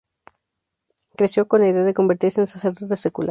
Creció 1.15 1.45
con 1.47 1.61
la 1.61 1.67
idea 1.67 1.83
de 1.83 1.93
convertirse 1.93 2.41
en 2.41 2.47
sacerdote 2.47 2.95
secular. 2.97 3.19